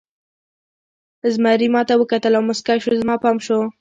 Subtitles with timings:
[1.33, 3.57] زمري ما ته وکتل او موسکی شو، زما پام شو.